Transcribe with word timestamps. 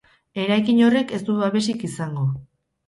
Eraikin 0.43 0.81
horrek 0.87 1.15
ez 1.19 1.21
du 1.29 1.39
babesik 1.45 1.87
izango. 1.93 2.29